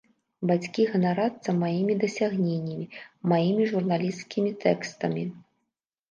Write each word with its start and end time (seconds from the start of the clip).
Бацькі 0.49 0.83
ганарацца 0.91 1.49
маімі 1.63 1.97
дасягненнямі, 2.03 2.87
маімі 3.33 3.67
журналісцкімі 3.73 4.51
тэкстамі. 4.65 5.23